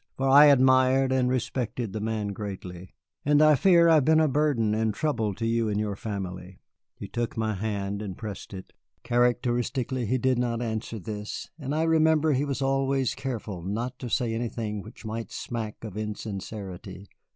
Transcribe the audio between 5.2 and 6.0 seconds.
to you and your